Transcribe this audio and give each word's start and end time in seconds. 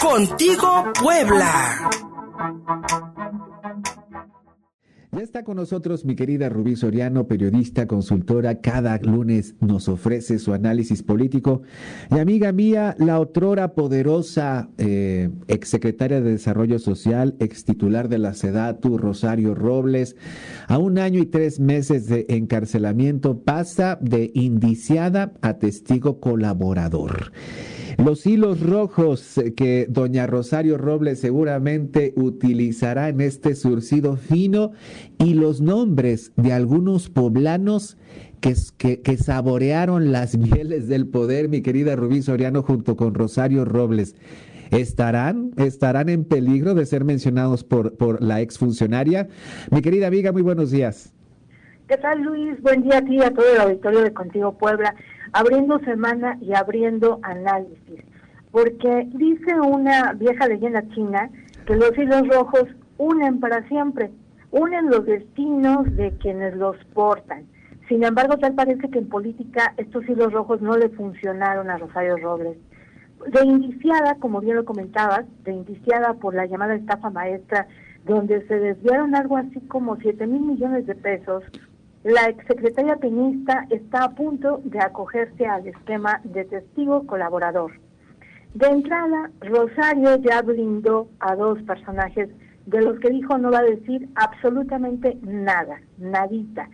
Contigo 0.00 0.92
Puebla. 0.94 1.90
Está 5.20 5.42
con 5.42 5.56
nosotros 5.56 6.04
mi 6.04 6.14
querida 6.14 6.48
Rubí 6.48 6.76
Soriano, 6.76 7.26
periodista, 7.26 7.88
consultora. 7.88 8.60
Cada 8.60 8.98
lunes 8.98 9.56
nos 9.60 9.88
ofrece 9.88 10.38
su 10.38 10.52
análisis 10.52 11.02
político. 11.02 11.62
Y 12.10 12.18
amiga 12.20 12.52
mía, 12.52 12.94
la 12.98 13.18
otrora 13.18 13.74
poderosa 13.74 14.68
eh, 14.78 15.30
exsecretaria 15.48 16.20
de 16.20 16.30
Desarrollo 16.30 16.78
Social, 16.78 17.34
ex 17.40 17.64
titular 17.64 18.08
de 18.08 18.18
la 18.18 18.32
SEDATU, 18.32 18.96
Rosario 18.96 19.56
Robles, 19.56 20.14
a 20.68 20.78
un 20.78 20.98
año 20.98 21.20
y 21.20 21.26
tres 21.26 21.58
meses 21.58 22.06
de 22.06 22.26
encarcelamiento, 22.28 23.40
pasa 23.40 23.98
de 24.00 24.30
indiciada 24.34 25.32
a 25.42 25.54
testigo 25.54 26.20
colaborador. 26.20 27.32
Los 28.08 28.26
hilos 28.26 28.62
rojos 28.62 29.38
que 29.54 29.84
doña 29.86 30.26
Rosario 30.26 30.78
Robles 30.78 31.20
seguramente 31.20 32.14
utilizará 32.16 33.10
en 33.10 33.20
este 33.20 33.54
surcido 33.54 34.16
fino 34.16 34.72
y 35.18 35.34
los 35.34 35.60
nombres 35.60 36.32
de 36.36 36.54
algunos 36.54 37.10
poblanos 37.10 37.98
que, 38.40 39.02
que, 39.02 39.16
saborearon 39.18 40.10
las 40.10 40.38
mieles 40.38 40.88
del 40.88 41.06
poder, 41.06 41.50
mi 41.50 41.60
querida 41.60 41.96
Rubí 41.96 42.22
Soriano, 42.22 42.62
junto 42.62 42.96
con 42.96 43.12
Rosario 43.12 43.66
Robles. 43.66 44.16
¿Estarán, 44.70 45.50
estarán 45.58 46.08
en 46.08 46.24
peligro 46.24 46.72
de 46.72 46.86
ser 46.86 47.04
mencionados 47.04 47.62
por, 47.62 47.98
por 47.98 48.22
la 48.22 48.40
exfuncionaria? 48.40 49.28
Mi 49.70 49.82
querida 49.82 50.06
amiga, 50.06 50.32
muy 50.32 50.40
buenos 50.40 50.70
días. 50.70 51.12
¿Qué 51.88 51.98
tal, 51.98 52.22
Luis? 52.22 52.58
Buen 52.62 52.84
día 52.84 52.98
a 52.98 53.02
ti 53.02 53.16
y 53.16 53.20
a 53.22 53.34
todo 53.34 53.44
el 53.52 53.60
auditorio 53.60 54.00
de 54.00 54.14
Contigo 54.14 54.56
Puebla 54.56 54.94
abriendo 55.32 55.78
semana 55.80 56.38
y 56.40 56.54
abriendo 56.54 57.20
análisis, 57.22 58.02
porque 58.50 59.08
dice 59.14 59.54
una 59.60 60.12
vieja 60.14 60.48
leyenda 60.48 60.86
china 60.94 61.30
que 61.66 61.76
los 61.76 61.96
hilos 61.96 62.26
rojos 62.28 62.64
unen 62.96 63.40
para 63.40 63.66
siempre, 63.68 64.10
unen 64.50 64.90
los 64.90 65.04
destinos 65.04 65.84
de 65.96 66.12
quienes 66.18 66.56
los 66.56 66.76
portan. 66.94 67.44
Sin 67.88 68.04
embargo, 68.04 68.36
tal 68.38 68.54
parece 68.54 68.90
que 68.90 68.98
en 68.98 69.08
política 69.08 69.74
estos 69.78 70.06
hilos 70.08 70.32
rojos 70.32 70.60
no 70.60 70.76
le 70.76 70.90
funcionaron 70.90 71.70
a 71.70 71.78
Rosario 71.78 72.16
Robles. 72.18 72.58
De 73.32 73.44
indiciada, 73.44 74.16
como 74.16 74.40
bien 74.40 74.56
lo 74.56 74.64
comentabas, 74.64 75.24
de 75.44 75.52
indiciada 75.52 76.14
por 76.14 76.34
la 76.34 76.46
llamada 76.46 76.74
estafa 76.74 77.10
maestra, 77.10 77.66
donde 78.04 78.46
se 78.46 78.58
desviaron 78.58 79.14
algo 79.14 79.36
así 79.36 79.60
como 79.68 79.96
7 79.96 80.26
mil 80.26 80.42
millones 80.42 80.86
de 80.86 80.94
pesos, 80.94 81.42
la 82.04 82.28
exsecretaria 82.28 82.96
penista 82.96 83.66
está 83.70 84.04
a 84.04 84.14
punto 84.14 84.60
de 84.64 84.78
acogerse 84.78 85.46
al 85.46 85.66
esquema 85.66 86.20
de 86.24 86.44
testigo 86.44 87.06
colaborador. 87.06 87.72
De 88.54 88.66
entrada, 88.66 89.30
Rosario 89.40 90.16
ya 90.16 90.42
blindó 90.42 91.08
a 91.20 91.34
dos 91.34 91.60
personajes 91.62 92.30
de 92.66 92.82
los 92.82 92.98
que 93.00 93.10
dijo 93.10 93.36
no 93.38 93.50
va 93.50 93.58
a 93.58 93.62
decir 93.62 94.08
absolutamente 94.14 95.18
nada, 95.22 95.80
nadita. 95.98 96.68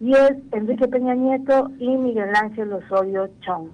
Y 0.00 0.12
es 0.12 0.32
Enrique 0.52 0.88
Peña 0.88 1.14
Nieto 1.14 1.70
y 1.78 1.96
Miguel 1.96 2.30
Ángel 2.34 2.72
Osorio 2.72 3.28
Chong. 3.40 3.70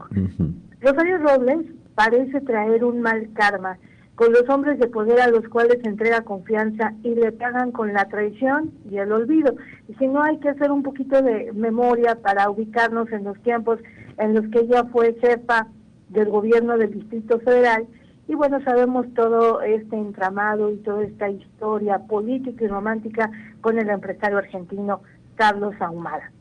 Rosario 0.80 1.18
Robles 1.18 1.66
parece 1.94 2.40
traer 2.40 2.84
un 2.84 3.00
mal 3.00 3.28
karma 3.34 3.78
con 4.16 4.32
los 4.32 4.48
hombres 4.48 4.78
de 4.78 4.88
poder 4.88 5.20
a 5.20 5.28
los 5.28 5.46
cuales 5.48 5.78
entrega 5.84 6.22
confianza 6.22 6.94
y 7.02 7.14
le 7.14 7.32
pagan 7.32 7.70
con 7.70 7.92
la 7.92 8.06
traición 8.08 8.72
y 8.90 8.96
el 8.96 9.12
olvido. 9.12 9.54
Y 9.88 9.94
si 9.94 10.08
no, 10.08 10.22
hay 10.22 10.38
que 10.38 10.48
hacer 10.48 10.70
un 10.70 10.82
poquito 10.82 11.20
de 11.20 11.52
memoria 11.52 12.16
para 12.16 12.48
ubicarnos 12.50 13.12
en 13.12 13.24
los 13.24 13.38
tiempos 13.42 13.78
en 14.18 14.34
los 14.34 14.48
que 14.48 14.60
ella 14.60 14.84
fue 14.90 15.14
jefa 15.20 15.68
del 16.08 16.30
gobierno 16.30 16.78
del 16.78 16.92
Distrito 16.92 17.38
Federal. 17.40 17.86
Y 18.26 18.34
bueno, 18.34 18.58
sabemos 18.64 19.06
todo 19.14 19.60
este 19.60 19.96
entramado 19.96 20.72
y 20.72 20.78
toda 20.78 21.04
esta 21.04 21.28
historia 21.28 21.98
política 21.98 22.64
y 22.64 22.68
romántica 22.68 23.30
con 23.60 23.78
el 23.78 23.90
empresario 23.90 24.38
argentino 24.38 25.02
Carlos 25.36 25.74
Ahumada. 25.78 26.32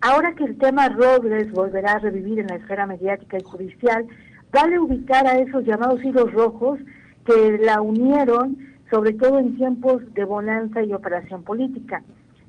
Ahora 0.00 0.34
que 0.34 0.44
el 0.44 0.56
tema 0.56 0.88
Robles 0.88 1.52
volverá 1.52 1.92
a 1.92 1.98
revivir 1.98 2.38
en 2.38 2.46
la 2.46 2.56
esfera 2.56 2.86
mediática 2.86 3.36
y 3.36 3.42
judicial, 3.42 4.06
vale 4.52 4.78
ubicar 4.78 5.26
a 5.26 5.38
esos 5.38 5.64
llamados 5.64 6.02
hilos 6.02 6.32
rojos 6.32 6.78
que 7.24 7.58
la 7.58 7.80
unieron, 7.80 8.56
sobre 8.90 9.12
todo 9.12 9.38
en 9.38 9.56
tiempos 9.56 10.02
de 10.14 10.24
bonanza 10.24 10.82
y 10.82 10.92
operación 10.92 11.42
política. 11.42 12.02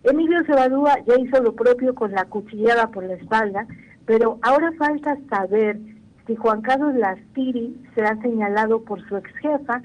Emilio 0.04 0.44
Cebadúa 0.46 0.98
ya 1.06 1.20
hizo 1.20 1.42
lo 1.42 1.54
propio 1.54 1.94
con 1.94 2.12
la 2.12 2.26
cuchillada 2.26 2.88
por 2.88 3.04
la 3.04 3.16
espalda, 3.16 3.68
pero 4.06 4.40
ahora 4.42 4.72
falta 4.78 5.18
saber 5.30 5.78
si 6.26 6.36
Juan 6.36 6.62
Carlos 6.62 6.96
Lastiri 6.96 7.76
será 7.96 8.16
señalado 8.22 8.84
por 8.84 9.06
su 9.08 9.18
ex 9.18 9.30
jefa, 9.42 9.82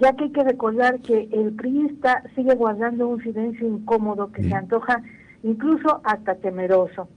ya 0.00 0.12
que 0.14 0.24
hay 0.24 0.32
que 0.32 0.42
recordar 0.42 0.98
que 1.00 1.28
el 1.30 1.52
priista 1.52 2.24
sigue 2.34 2.54
guardando 2.56 3.06
un 3.06 3.22
silencio 3.22 3.68
incómodo 3.68 4.32
que 4.32 4.42
se 4.42 4.54
antoja 4.54 5.02
incluso 5.44 6.00
hasta 6.02 6.34
temeroso. 6.34 7.08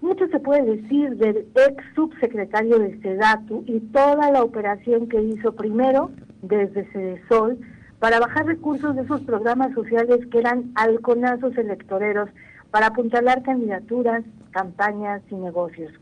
Mucho 0.00 0.26
se 0.28 0.40
puede 0.40 0.76
decir 0.76 1.16
del 1.16 1.46
ex 1.54 1.84
subsecretario 1.94 2.78
de 2.78 2.98
SEDATU 3.00 3.64
y 3.66 3.80
toda 3.80 4.30
la 4.30 4.42
operación 4.42 5.08
que 5.08 5.20
hizo 5.20 5.52
primero 5.54 6.10
desde 6.40 6.90
Cedesol 6.90 7.58
para 7.98 8.18
bajar 8.18 8.46
recursos 8.46 8.96
de 8.96 9.02
esos 9.02 9.20
programas 9.22 9.74
sociales 9.74 10.26
que 10.30 10.38
eran 10.38 10.72
halconazos 10.74 11.56
electoreros 11.58 12.30
para 12.70 12.86
apuntalar 12.86 13.42
candidaturas, 13.42 14.24
campañas 14.52 15.20
y 15.30 15.34
negocios. 15.34 15.92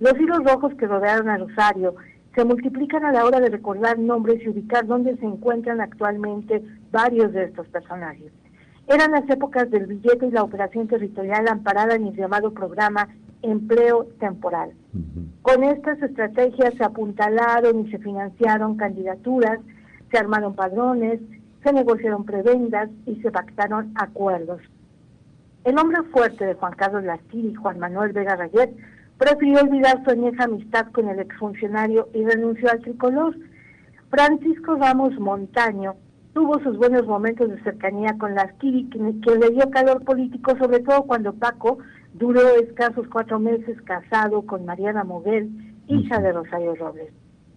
Los 0.00 0.18
hilos 0.18 0.44
rojos 0.44 0.74
que 0.74 0.86
rodearon 0.86 1.30
a 1.30 1.38
Rosario 1.38 1.94
se 2.34 2.44
multiplican 2.44 3.06
a 3.06 3.12
la 3.12 3.24
hora 3.24 3.40
de 3.40 3.48
recordar 3.48 3.98
nombres 3.98 4.42
y 4.42 4.50
ubicar 4.50 4.86
dónde 4.86 5.16
se 5.16 5.24
encuentran 5.24 5.80
actualmente 5.80 6.62
varios 6.92 7.32
de 7.32 7.44
estos 7.44 7.66
personajes. 7.68 8.32
Eran 8.86 9.12
las 9.12 9.28
épocas 9.30 9.70
del 9.70 9.86
billete 9.86 10.26
y 10.26 10.30
la 10.30 10.42
operación 10.42 10.88
territorial 10.88 11.48
amparada 11.48 11.94
en 11.94 12.08
el 12.08 12.16
llamado 12.16 12.52
programa 12.52 13.08
empleo 13.42 14.06
temporal. 14.18 14.72
Con 15.42 15.64
estas 15.64 16.02
estrategias 16.02 16.74
se 16.74 16.84
apuntalaron 16.84 17.86
y 17.86 17.90
se 17.90 17.98
financiaron 17.98 18.76
candidaturas, 18.76 19.60
se 20.10 20.18
armaron 20.18 20.54
padrones, 20.54 21.20
se 21.62 21.72
negociaron 21.72 22.24
prebendas 22.24 22.90
y 23.06 23.16
se 23.16 23.30
pactaron 23.30 23.92
acuerdos. 23.94 24.60
El 25.64 25.78
hombre 25.78 26.02
fuerte 26.10 26.46
de 26.46 26.54
Juan 26.54 26.74
Carlos 26.74 27.04
Lastiri, 27.04 27.54
Juan 27.54 27.78
Manuel 27.78 28.12
Vega 28.12 28.36
Rayet, 28.36 28.74
prefirió 29.18 29.60
olvidar 29.60 30.02
su 30.04 30.10
añeja 30.10 30.44
amistad 30.44 30.86
con 30.92 31.08
el 31.08 31.20
exfuncionario 31.20 32.08
y 32.14 32.24
renunció 32.24 32.70
al 32.70 32.80
tricolor. 32.80 33.36
Francisco 34.08 34.76
Ramos 34.76 35.18
Montaño 35.20 35.96
tuvo 36.32 36.58
sus 36.60 36.78
buenos 36.78 37.06
momentos 37.06 37.50
de 37.50 37.62
cercanía 37.62 38.16
con 38.18 38.34
Lastiri, 38.34 38.88
que, 38.88 38.98
que 38.98 39.38
le 39.38 39.50
dio 39.50 39.70
calor 39.70 40.02
político, 40.04 40.56
sobre 40.56 40.80
todo 40.80 41.02
cuando 41.02 41.34
Paco 41.34 41.78
Duró 42.12 42.40
escasos 42.56 43.06
cuatro 43.08 43.38
meses 43.38 43.80
casado 43.82 44.42
con 44.42 44.64
Mariana 44.64 45.04
Moguel, 45.04 45.48
hija 45.86 46.20
de 46.20 46.32
Rosario 46.32 46.74
Robles. 46.74 47.12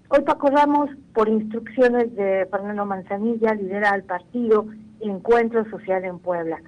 Hoy 0.09 0.21
Paco 0.21 0.49
Ramos, 0.51 0.91
por 1.13 1.27
instrucciones 1.27 2.15
de 2.15 2.47
Fernando 2.51 2.85
Manzanilla, 2.85 3.55
lidera 3.55 3.89
al 3.89 4.03
partido 4.03 4.67
Encuentro 4.99 5.67
Social 5.71 6.05
en 6.05 6.19
Puebla. 6.19 6.61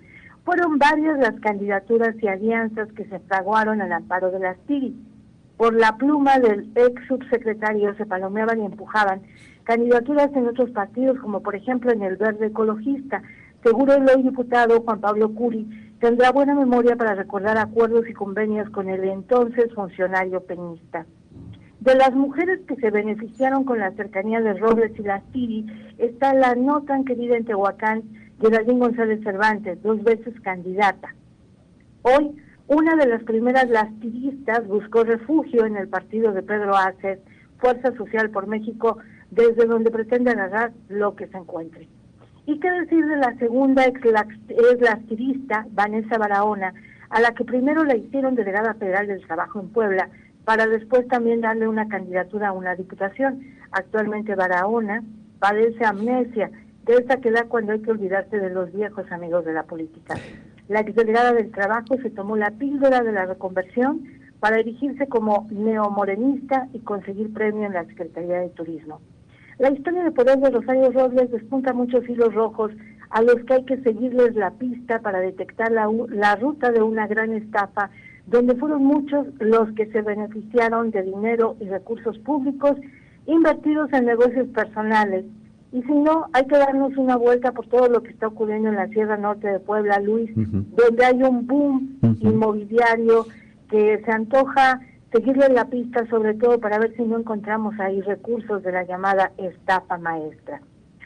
Fueron 0.44 0.79
varias 0.79 1.19
las 1.19 1.40
candidaturas 1.41 2.16
y 2.22 2.28
alianzas 2.28 2.91
que 2.94 3.06
se 3.06 3.19
fraguaron 3.19 3.81
al 3.81 3.91
amparo 3.91 4.31
de 4.31 4.40
las 4.40 4.57
TIRI. 4.66 4.96
Por 5.57 5.75
la 5.75 5.96
pluma 5.97 6.40
del 6.40 6.72
ex 6.75 7.07
subsecretario 7.07 7.96
se 7.96 8.06
palomeaban 8.07 8.62
y 8.62 8.66
empujaban 8.66 9.22
candidaturas 9.63 10.31
en 10.35 10.47
otros 10.47 10.72
partidos, 10.72 11.19
como 11.19 11.41
por 11.41 11.56
ejemplo 11.56 11.91
en 11.91 12.02
el 12.02 12.17
Verde 12.17 12.47
Ecologista. 12.47 13.22
Seguro 13.63 13.94
el 13.94 14.09
hoy 14.09 14.23
diputado 14.23 14.81
Juan 14.81 15.02
Pablo 15.02 15.29
Curi 15.34 15.67
tendrá 16.06 16.32
buena 16.32 16.54
memoria 16.54 16.96
para 16.96 17.16
recordar 17.16 17.58
acuerdos 17.58 18.08
y 18.08 18.14
convenios 18.14 18.70
con 18.70 18.90
el 18.90 19.06
entonces 19.06 19.74
funcionario 19.74 20.40
peñista. 20.42 21.08
De 21.80 21.96
las 21.96 22.14
mujeres 22.14 22.60
que 22.68 22.76
se 22.76 22.92
beneficiaron 22.92 23.64
con 23.64 23.79
la 23.79 23.90
cercanía 23.94 24.40
de 24.40 24.53
Robles 24.53 24.91
y 25.00 25.02
las 25.02 25.24
Tiri 25.32 25.66
está 25.97 26.35
la 26.35 26.53
no 26.53 26.84
tan 26.84 27.06
querida 27.06 27.35
en 27.35 27.46
Tehuacán, 27.46 28.03
Geraldine 28.40 28.82
González 28.82 29.24
Cervantes, 29.24 29.82
dos 29.82 30.03
veces 30.03 30.40
candidata. 30.41 31.16
Hoy, 32.03 32.35
una 32.68 32.96
de 32.97 33.08
las 33.08 33.24
primeras 33.24 33.68
lastiristas 33.72 34.68
buscó 34.68 35.06
refugio 35.06 35.66
en 35.66 35.76
el 35.76 35.88
partido 35.88 36.34
de 36.34 36.44
Pedro 36.44 36.78
Aces, 36.78 37.18
Fuerza 37.58 37.96
Social 37.96 38.29
por 38.29 38.46
México, 38.46 39.00
desde 39.32 39.66
donde 39.66 39.90
pretende 39.90 40.29
agarrar 40.29 40.72
lo 40.88 41.16
que 41.16 41.26
se 41.26 41.38
encuentre. 41.38 41.88
¿Y 42.47 42.59
qué 42.59 42.70
decir 42.70 43.06
de 43.08 43.18
la 43.18 43.36
segunda 43.38 43.86
ex 43.86 44.90
activista, 44.90 45.66
Vanessa 45.72 46.18
Barahona, 46.18 46.74
a 47.09 47.20
la 47.20 47.32
que 47.32 47.44
primero 47.44 47.84
la 47.84 47.96
hicieron 47.96 48.36
delegada 48.36 48.76
federal 48.76 49.08
del 49.08 49.26
trabajo 49.26 49.59
en 49.59 49.70
Puebla, 49.70 50.09
para 50.44 50.68
después 50.68 51.08
también 51.08 51.42
darle 51.42 51.68
una 51.68 51.88
candidatura 51.88 52.50
a 52.50 52.53
una 52.53 52.76
diputación? 52.76 53.42
Actualmente 53.72 54.36
Barahona 54.36 55.03
padece 55.40 55.86
amnesia, 55.86 56.52
de 56.86 56.94
esta 56.94 57.18
que 57.18 57.32
da 57.32 57.46
cuando 57.46 57.74
hay 57.74 57.82
que 57.82 57.92
olvidarse 57.92 58.38
de 58.38 58.52
los 58.52 58.72
viejos 58.72 59.12
amigos 59.12 59.44
de 59.44 59.53
la 59.53 59.64
política. 59.64 60.16
La 60.68 60.82
exdelegada 60.82 61.34
del 61.34 61.52
trabajo 61.52 61.98
se 62.02 62.12
tomó 62.12 62.38
la 62.38 62.52
píldora 62.52 63.02
de 63.02 63.12
la 63.12 63.26
reconversión 63.26 64.03
para 64.40 64.59
erigirse 64.59 65.08
como 65.08 65.48
neomorenista 65.50 66.68
y 66.74 66.80
conseguir 66.80 67.34
premio 67.34 67.66
en 67.66 67.74
la 67.74 67.86
Secretaría 67.86 68.40
de 68.40 68.50
Turismo. 68.50 69.02
La 69.57 69.72
historia 69.72 70.03
de 70.03 70.11
poder 70.11 70.37
de 70.40 70.49
Rosario 70.49 70.91
Robles 70.91 71.31
despunta 71.31 71.73
muchos 71.73 72.07
hilos 72.09 72.34
rojos 72.34 72.72
a 73.09 73.22
los 73.22 73.35
que 73.46 73.53
hay 73.53 73.63
que 73.63 73.81
seguirles 73.84 74.35
la 74.35 74.52
pista 74.52 74.99
para 74.99 75.19
detectar 75.19 75.72
la, 75.72 75.90
la 76.09 76.35
ruta 76.35 76.72
de 76.72 76.81
una 76.81 77.07
gran 77.07 77.34
estafa 77.34 77.90
donde 78.28 78.55
fueron 78.55 78.84
muchos 78.84 79.28
los 79.40 79.72
que 79.73 79.85
se 79.91 80.02
beneficiaron 80.02 80.91
de 80.91 81.03
dinero 81.03 81.55
y 81.61 81.66
recursos 81.66 82.17
públicos 82.19 82.73
invertidos 83.28 83.91
en 83.93 84.05
negocios 84.05 84.47
personales. 84.49 85.25
Y 85.72 85.81
si 85.84 85.91
no, 85.93 86.28
hay 86.34 86.46
que 86.47 86.57
darnos 86.57 86.97
una 86.97 87.16
vuelta 87.16 87.52
por 87.52 87.67
todo 87.67 87.87
lo 87.87 88.02
que 88.02 88.11
está 88.11 88.28
ocurriendo 88.28 88.69
en 88.69 88.75
la 88.75 88.87
Sierra 88.87 89.17
Norte 89.17 89.47
de 89.47 89.59
Puebla, 89.59 89.99
Luis, 89.99 90.31
donde 90.35 91.05
hay 91.05 91.22
un 91.23 91.46
boom 91.46 91.97
inmobiliario 92.22 93.25
que 93.69 94.02
se 94.05 94.11
antoja 94.11 94.79
seguirle 95.16 95.47
la 95.47 95.70
pista, 95.70 96.06
sobre 96.08 96.34
todo 96.34 96.59
para 96.59 96.78
ver 96.78 96.94
si 96.97 97.03
no 97.03 97.17
encontramos 97.17 97.79
ahí 97.79 98.02
recursos 98.02 98.62
de 98.64 98.72
la 98.73 98.84
llamada 98.84 99.32
estafa 99.38 99.97
maestra. 99.97 100.59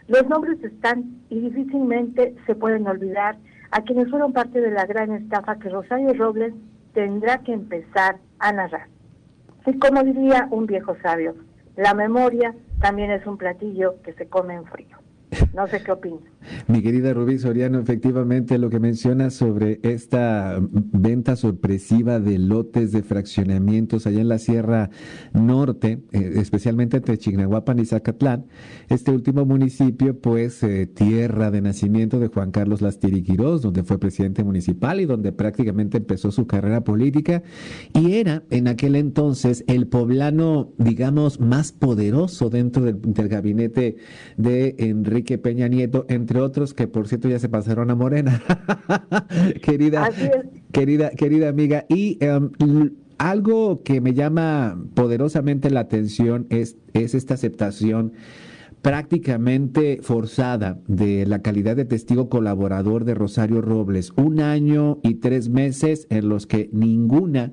Los 0.08 0.28
nombres 0.28 0.64
están 0.64 1.22
y 1.30 1.40
difícilmente 1.40 2.36
se 2.48 2.56
pueden 2.56 2.88
olvidar 2.88 3.38
a 3.70 3.82
quienes 3.84 4.10
fueron 4.10 4.34
parte 4.34 4.62
de 4.62 4.72
la 4.72 4.88
gran 4.88 5.12
estafa 5.12 5.60
que 5.60 5.70
Rosario 5.70 6.14
Robles 6.16 6.56
tendrá 6.96 7.38
que 7.44 7.54
empezar 7.54 8.18
a 8.40 8.52
narrar. 8.52 8.88
Y 9.68 9.78
como 9.78 10.02
diría 10.04 10.48
un 10.50 10.66
viejo 10.66 10.96
sabio, 11.04 11.36
la 11.76 11.94
memoria 11.94 12.56
también 12.82 13.12
es 13.12 13.28
un 13.28 13.38
platillo 13.38 14.02
que 14.02 14.14
se 14.14 14.28
come 14.28 14.56
en 14.56 14.66
frío. 14.66 14.98
No 15.54 15.68
sé 15.68 15.84
qué 15.84 15.92
opinas. 15.92 16.24
Mi 16.68 16.82
querida 16.82 17.14
Rubí 17.14 17.40
Soriano, 17.40 17.80
efectivamente 17.80 18.58
lo 18.58 18.70
que 18.70 18.80
mencionas 18.80 19.34
sobre 19.34 19.80
esta 19.84 20.60
venta 20.62 21.36
sorpresiva 21.36 22.20
de 22.20 22.38
lotes 22.38 22.92
de 22.92 23.04
fraccionamientos 23.04 24.08
allá 24.08 24.22
en 24.22 24.30
la 24.30 24.40
Sierra 24.40 24.90
Norte, 25.34 26.04
eh, 26.12 26.34
especialmente 26.36 26.98
entre 26.98 27.18
Chignahuapan 27.18 27.80
y 27.80 27.86
Zacatlán, 27.86 28.46
este 28.90 29.12
último 29.12 29.46
municipio, 29.46 30.20
pues 30.20 30.64
eh, 30.64 30.88
tierra 30.88 31.52
de 31.52 31.62
nacimiento 31.62 32.20
de 32.20 32.28
Juan 32.28 32.52
Carlos 32.52 32.82
Lastiri 32.82 33.22
Quirós, 33.24 33.62
donde 33.62 33.84
fue 33.84 34.00
presidente 34.00 34.44
municipal 34.44 35.00
y 35.00 35.06
donde 35.06 35.32
prácticamente 35.32 35.98
empezó 35.98 36.32
su 36.32 36.48
carrera 36.48 36.84
política, 36.84 37.44
y 37.94 38.14
era 38.14 38.44
en 38.50 38.68
aquel 38.68 38.96
entonces 38.96 39.64
el 39.68 39.88
poblano, 39.88 40.74
digamos, 40.78 41.40
más 41.40 41.72
poderoso 41.72 42.50
dentro 42.50 42.84
del, 42.84 43.00
del 43.02 43.28
gabinete 43.28 43.98
de 44.38 44.76
Enrique 44.78 45.38
Peña 45.38 45.68
Nieto, 45.68 46.06
entre 46.10 46.39
otros 46.40 46.74
que 46.74 46.88
por 46.88 47.08
cierto 47.08 47.30
ya 47.30 47.40
se 47.40 47.50
pasaron 47.50 47.90
a 47.90 47.96
Morena. 47.96 48.42
querida, 49.62 50.10
querida, 50.72 51.12
querida 51.12 51.50
amiga. 51.50 51.86
Y 51.90 52.18
em, 52.22 52.52
algo 53.18 53.84
que 53.84 54.02
me 54.02 54.14
llama 54.14 54.82
poderosamente 54.96 55.70
la 55.70 55.82
atención 55.82 56.48
es, 56.50 56.78
es 56.94 57.16
esta 57.16 57.34
aceptación 57.36 58.14
prácticamente 58.82 60.00
forzada 60.02 60.80
de 60.88 61.26
la 61.26 61.42
calidad 61.42 61.76
de 61.76 61.86
testigo 61.86 62.30
colaborador 62.30 63.04
de 63.04 63.14
Rosario 63.14 63.62
Robles. 63.62 64.12
Un 64.16 64.40
año 64.40 65.00
y 65.04 65.16
tres 65.16 65.50
meses 65.50 66.08
en 66.10 66.30
los 66.30 66.48
que 66.48 66.70
ninguna 66.72 67.52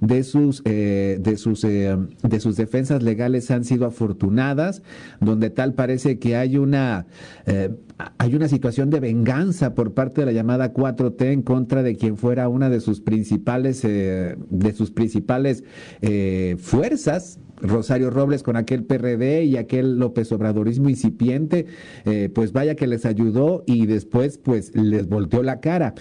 de 0.00 0.22
sus, 0.22 0.62
eh, 0.66 1.18
de 1.20 1.38
sus, 1.38 1.64
eh, 1.64 1.96
de 2.22 2.40
sus 2.40 2.56
defensas 2.56 3.02
legales 3.02 3.50
han 3.50 3.64
sido 3.64 3.86
afortunadas, 3.86 4.82
donde 5.20 5.48
tal 5.48 5.72
parece 5.72 6.18
que 6.18 6.36
hay 6.36 6.58
una, 6.58 7.06
eh, 7.46 7.70
hay 8.18 8.34
una 8.34 8.48
situación 8.48 8.90
de 8.90 9.00
venganza 9.00 9.74
por 9.74 9.94
parte 9.94 10.20
de 10.20 10.26
la 10.26 10.32
llamada 10.32 10.72
4T 10.74 11.32
en 11.32 11.42
contra 11.42 11.82
de 11.82 11.96
quien 11.96 12.16
fuera 12.16 12.48
una 12.48 12.68
de 12.68 12.80
sus 12.80 13.00
principales, 13.00 13.82
de 13.82 14.72
sus 14.74 14.90
principales 14.90 15.64
fuerzas 16.58 17.38
Rosario 17.60 18.10
Robles 18.10 18.42
con 18.42 18.56
aquel 18.56 18.84
PRD 18.84 19.44
y 19.44 19.56
aquel 19.56 19.98
López 19.98 20.30
Obradorismo 20.32 20.88
incipiente, 20.88 21.66
eh, 22.04 22.30
pues 22.34 22.52
vaya 22.52 22.74
que 22.74 22.86
les 22.86 23.06
ayudó 23.06 23.64
y 23.66 23.86
después 23.86 24.38
pues 24.38 24.74
les 24.74 25.08
volteó 25.08 25.42
la 25.42 25.60
cara. 25.60 25.94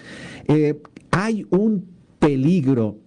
Eh, 0.47 0.81
hay 1.11 1.45
un 1.49 1.85
peligro 2.19 2.97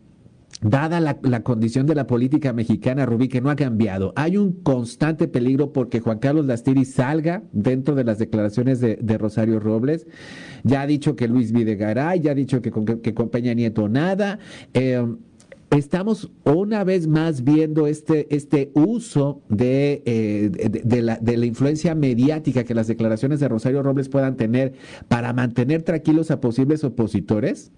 dada 0.60 1.00
la, 1.00 1.42
condición 1.42 1.86
de 1.86 1.94
la 1.94 2.06
política 2.06 2.52
mexicana, 2.52 3.06
Rubí, 3.06 3.28
que 3.28 3.40
no 3.40 3.50
ha 3.50 3.56
cambiado, 3.56 4.12
hay 4.16 4.36
un 4.36 4.52
constante 4.52 5.28
peligro 5.28 5.72
porque 5.72 6.00
Juan 6.00 6.18
Carlos 6.18 6.46
Lastiri 6.46 6.84
salga 6.84 7.42
dentro 7.52 7.94
de 7.94 8.04
las 8.04 8.18
declaraciones 8.18 8.80
de, 8.80 9.18
Rosario 9.18 9.58
Robles. 9.58 10.06
Ya 10.62 10.82
ha 10.82 10.86
dicho 10.86 11.16
que 11.16 11.28
Luis 11.28 11.52
Videgaray, 11.52 12.20
ya 12.20 12.32
ha 12.32 12.34
dicho 12.34 12.62
que 12.62 12.70
con, 12.70 12.84
que 12.84 13.14
con 13.14 13.30
Peña 13.30 13.52
Nieto 13.54 13.88
nada. 13.88 14.38
Eh, 14.74 15.04
estamos 15.70 16.30
una 16.44 16.84
vez 16.84 17.08
más 17.08 17.44
viendo 17.44 17.86
este, 17.86 18.34
este 18.34 18.70
uso 18.74 19.42
de, 19.48 20.02
eh, 20.06 20.50
de, 20.84 21.02
la, 21.02 21.16
de, 21.16 21.36
la, 21.36 21.46
influencia 21.46 21.94
mediática 21.94 22.64
que 22.64 22.74
las 22.74 22.86
declaraciones 22.86 23.40
de 23.40 23.48
Rosario 23.48 23.82
Robles 23.82 24.08
puedan 24.08 24.36
tener 24.36 24.74
para 25.08 25.32
mantener 25.32 25.82
tranquilos 25.82 26.30
a 26.30 26.40
posibles 26.40 26.84
opositores? 26.84 27.72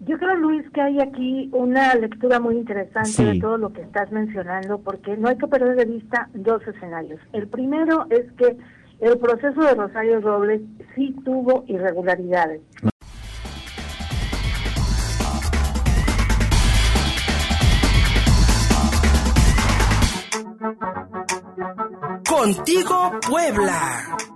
Yo 0.00 0.18
creo, 0.18 0.34
Luis, 0.36 0.68
que 0.70 0.80
hay 0.80 1.00
aquí 1.00 1.48
una 1.52 1.94
lectura 1.94 2.38
muy 2.38 2.56
interesante 2.56 3.24
de 3.24 3.40
todo 3.40 3.56
lo 3.56 3.72
que 3.72 3.80
estás 3.80 4.12
mencionando, 4.12 4.78
porque 4.78 5.16
no 5.16 5.28
hay 5.28 5.38
que 5.38 5.46
perder 5.46 5.76
de 5.76 5.84
vista 5.86 6.28
dos 6.34 6.66
escenarios. 6.66 7.20
El 7.32 7.48
primero 7.48 8.06
es 8.10 8.30
que 8.32 8.56
el 9.00 9.18
proceso 9.18 9.60
de 9.62 9.74
Rosario 9.74 10.20
Robles 10.20 10.60
sí 10.94 11.14
tuvo 11.24 11.64
irregularidades. 11.68 12.60
Contigo 22.28 23.12
Puebla. 23.28 24.33